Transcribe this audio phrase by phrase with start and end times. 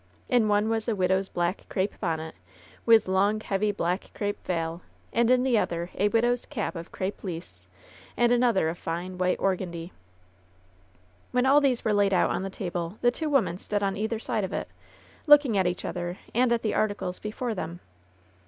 [0.29, 2.33] In one was a vddoVs blftck crape bonnet,
[2.87, 4.81] with long, heavy black crape veil;
[5.13, 7.67] and in the other a widoVs cap of crepe lisse,
[8.17, 9.91] and another of fine, white organdie.
[11.31, 14.17] When all these were laid out on the table the two women stood on either
[14.17, 14.67] side of it,
[15.27, 17.79] looking at each other and at the articles before them.